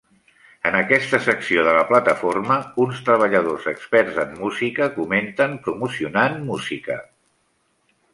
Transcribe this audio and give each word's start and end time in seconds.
En 0.67 0.75
aquesta 0.77 1.17
secció 1.25 1.65
de 1.67 1.73
la 1.79 1.83
plataforma, 1.89 2.57
uns 2.85 3.01
treballadors 3.09 3.67
experts 3.73 4.17
en 4.23 4.33
música 4.39 4.89
comenten 4.95 5.55
promocionant 5.69 6.41
música. 6.49 6.99